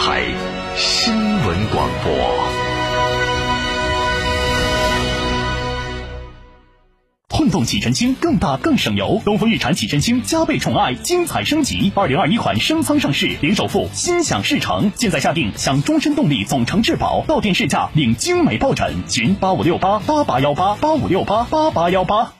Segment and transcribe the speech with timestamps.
[0.00, 0.22] 台
[0.76, 2.10] 新闻广播。
[7.28, 11.92] 混动启辰星更大更省油，东风日产启辰星加倍宠爱，精彩升级。
[11.94, 14.90] 二零二一款升舱上市，零首付，心想事成。
[14.94, 19.06] 现在下定享终身动力总成质保，到店试驾领精美抱枕。
[19.06, 22.39] 询八五六八八八幺八八五六八八八幺八。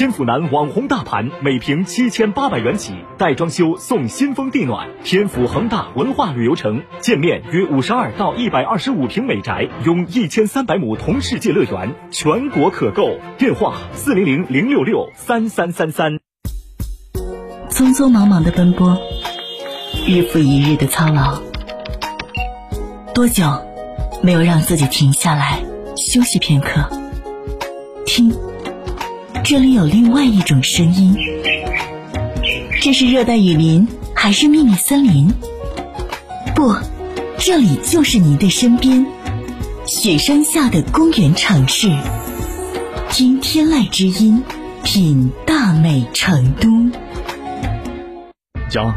[0.00, 4.88] 天府南网红大盘，每平七千八百元起，带装修送新风地暖。
[5.04, 13.18] 天府恒大文化旅游城，建面约五十二到一百二十五平美宅，拥一千三百亩同世界乐园，全国可购。
[13.36, 16.18] 电话：四零零零六六三三三三。
[17.68, 18.96] 匆匆忙忙的奔波，
[20.08, 21.42] 日复一日的操劳，
[23.12, 23.44] 多久
[24.22, 25.62] 没有让自己停下来
[25.94, 26.88] 休息片刻？
[28.06, 28.34] 听。
[29.50, 31.12] 这里有另外一种声音，
[32.80, 35.28] 这是热带雨林还是秘密森林？
[36.54, 36.72] 不，
[37.36, 39.04] 这里就是您的身边，
[39.86, 41.88] 雪山下的公园城市。
[43.10, 44.40] 听天籁之音，
[44.84, 46.68] 品大美成都。
[48.68, 48.94] 家，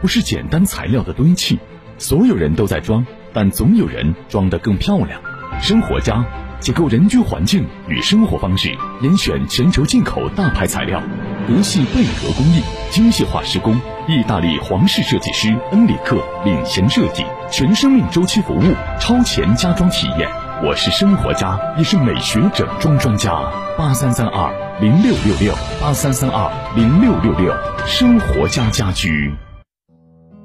[0.00, 1.58] 不是简单材料的堆砌，
[1.98, 3.04] 所有人都在装，
[3.34, 5.20] 但总有人装得更漂亮。
[5.60, 6.24] 生活家。
[6.62, 11.02] 结构人居环境与生活方式，严选全球进口大牌材料，
[11.48, 13.74] 德系贝壳工艺，精细化施工，
[14.06, 18.62] 意大利皇室设计师恩里克领衔设计，全生命周期服务，
[19.00, 20.30] 超前家装体验。
[20.64, 23.32] 我是生活家，也是美学整装专家。
[23.76, 27.52] 八三三二零六六六，八三三二零六六六，
[27.88, 29.34] 生活家家居。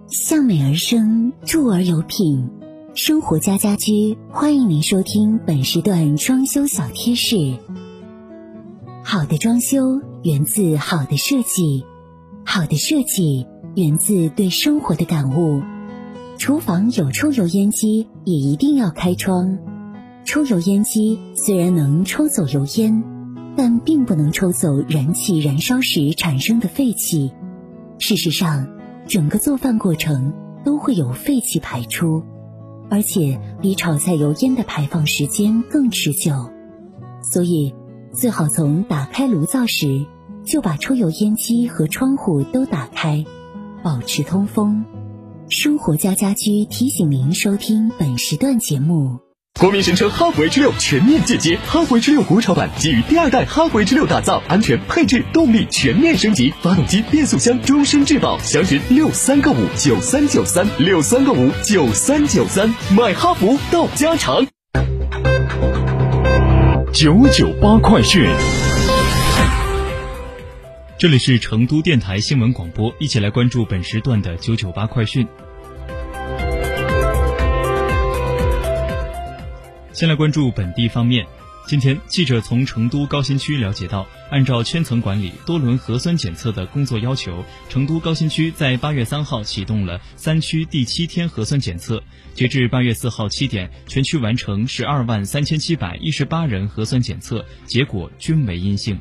[0.10, 2.57] 向美而生，住而有品。
[2.98, 7.56] 生活家家居，欢迎您收听本时段装修小贴士。
[9.04, 11.86] 好的装修源自好的设计，
[12.44, 15.62] 好的设计源自对生活的感悟。
[16.40, 19.60] 厨房有抽油烟机，也一定要开窗。
[20.26, 23.04] 抽油烟机虽然能抽走油烟，
[23.56, 27.32] 但并不能抽走燃气燃烧时产生的废气。
[28.00, 28.68] 事实上，
[29.06, 30.34] 整个做饭过程
[30.66, 32.24] 都会有废气排出。
[32.90, 36.52] 而且比炒菜油烟的排放时间更持久，
[37.22, 37.74] 所以
[38.14, 40.06] 最好从打开炉灶时
[40.46, 43.26] 就把抽油烟机和窗户都打开，
[43.84, 44.86] 保持通风。
[45.50, 49.27] 生活家家居提醒您收听本时段节目。
[49.60, 64.46] 国民神车哈弗 H 六全面进阶，哈弗 H 六国潮版基于第二代哈弗 H 六打造，安全配置动力全面升级，发动机变速箱终身质保，详询六三个五九三九三六三个五九三九三，买哈弗到家常。
[66.94, 68.30] 九九八快讯，
[71.00, 75.28] 这里是成都电台新闻广播，一起来关注本时段的九九八快讯。
[79.98, 81.26] 先来关注本地方面。
[81.66, 92.04] 今天，记者从成都高新区了解到，按照圈层管理、多轮核酸检测的工作要求，成都高新区在八月三号启动了三区第七天核酸检测。
[92.36, 99.00] 截至八月四号七点，全区完成十二万三千七百一十八人核酸检测，结果均为阴性。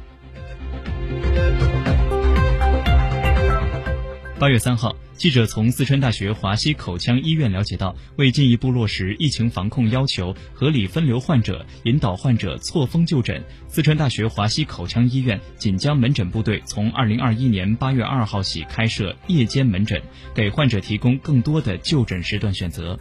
[4.38, 4.94] 八月三号。
[5.14, 20.02] 记者从四川大学华西口腔医院了解到，为进一步落实疫情防控要求，合理分流患者，引导患者错峰就诊，四川大学华西口腔医院锦江门诊部队从二零二一年八月二号起开设夜间门诊，
[20.34, 22.98] 给患者提供更多的就诊时段选择。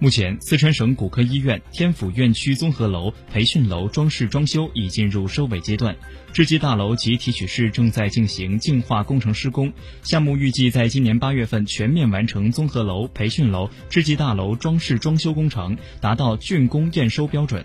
[0.00, 5.96] 目前，四川省骨科医院天府院区综合楼培训楼装饰装修已进入收尾阶段，
[6.32, 9.72] 制剂大楼及提取室正在进行净化工程施工。
[10.04, 17.64] 项目预计在今年八月份全面完成综合楼、培训楼、制剂大楼装饰装修工程，达到竣工验收标准。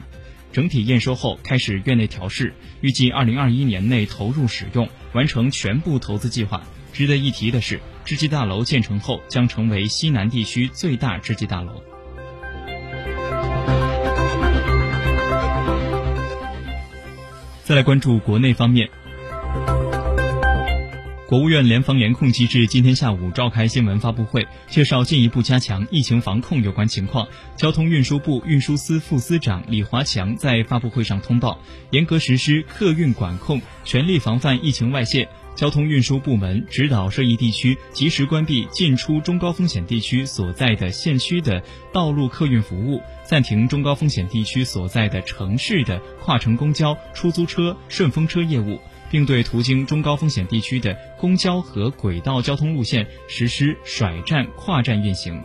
[0.52, 6.64] 整体验收后开始院内调试，预计二零二一年内投入使用，完成全部投资计划。
[6.94, 11.84] 值得一提的是，制剂大楼建成后将成为西南地区最大制剂大楼。
[17.66, 18.90] 再来关注国内方面，
[21.30, 27.26] 国务院联防联控机制今天下午召开新闻发布会，介绍进一步加强疫情防控有关情况。
[27.56, 31.58] 交通运输部运输司副司长李华强在发布会上通报，
[31.92, 35.30] 严格实施客运管控，全力防范疫情外泄。
[35.56, 41.62] 交通运输部门指导涉疫地区及时关闭进出中高风险地区所在的县区的
[41.92, 48.80] 道路客运服务，暂停中高风险地区所在的城市的跨城公交、出租车、顺风车业务，
[49.12, 55.42] 并对途经中高风险地区的公交和轨道交通路线实施甩站、跨站运行。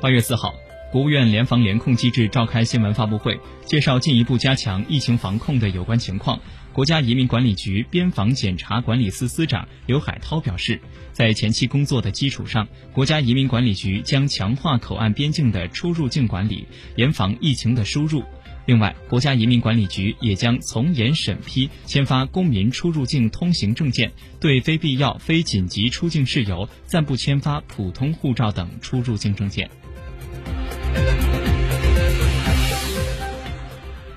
[0.00, 0.54] 八月四号。
[0.90, 6.40] 国务院联防联控机制召开新闻发布会，介绍进一步加强疫情防控的有关情况。
[6.72, 10.80] 国家移民管理局边防检查管理司司长刘海涛表示，
[11.12, 16.66] 在前期工作的基础上，国家移民管理局将强化口岸边境的出入境管理，
[16.96, 18.24] 严防疫情的输入。
[18.66, 24.10] 另外，国家移民管理局也将从严审批签发公民出入境通行证件，
[24.40, 29.70] 对非必要、非紧急出境事由暂不签发普通护照等出入境证件。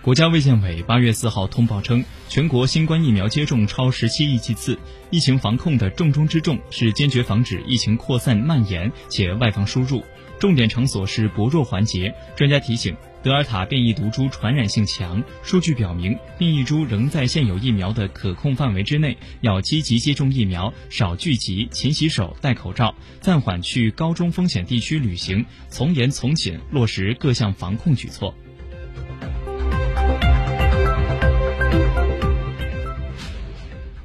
[0.03, 4.77] 国家卫健委八月四号通报称，全国新冠疫苗接种超十七亿剂次。
[5.09, 10.03] 疫情防控的重中之重是坚决防止疫情扩散蔓延且外防输入，
[10.37, 12.13] 重点场所是薄弱环节。
[12.35, 28.35] 专家提醒，德尔塔变异毒株传染性强，数据表明，变异株仍在现有疫苗的可控范围之内，要积极接种疫苗，少聚集，勤洗手，戴口罩，暂缓去高中风险地区旅行，从严从紧落实各项防控举措。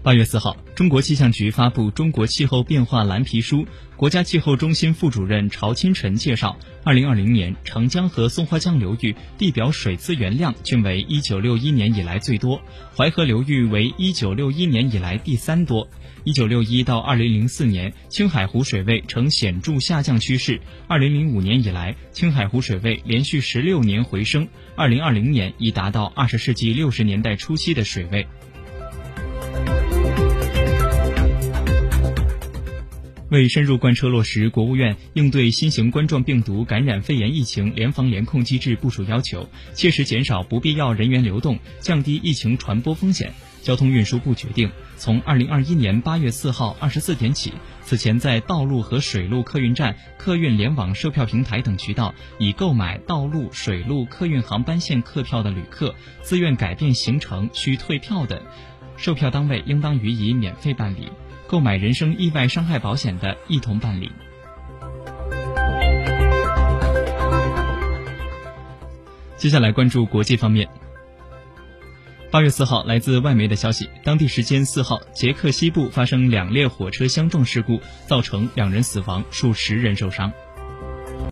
[0.09, 3.65] 八月四号，中国气象局发布《中国气候变化蓝皮书》。
[3.95, 12.59] 国家气候中心副主任曹清晨介绍，二零二零年长江和松花江流域地表水资源量均为一九六一年以来最多，
[12.97, 15.87] 淮河流域为一九六一年以来第三多。
[16.25, 20.59] 一九六一到二零零四年，青海湖水位呈显著下降趋势。
[20.87, 28.27] 二零零五年以来，青海湖水位连续十六年回升，二零二零年已达到二十世纪六十年代初期的水位。
[33.31, 43.31] 为深入贯彻落实国务院应对新型冠状病毒感染肺炎疫情联防联控机制部署要求，切实减少不必要人员流动，降低疫情传播风险，
[43.63, 47.53] 交通运输部决定，从二零二一年八月四号二十四点起，
[47.83, 58.43] 此前在道路和水路客运站、客运联网售票平台等渠道已购买道路、水路客运航班线客票的旅客，自愿改变行程需退票的，
[58.97, 61.09] 售票单位应当予以免费办理。
[61.49, 64.13] 购买人身意外伤害保险的，一同办理。
[69.37, 70.69] 接下来关注国际方面。
[72.31, 80.31] 八月四号，来自外媒的消息，当地时间四号，捷克西部发生两列火车相撞事故，造成两人死亡，数十人受伤。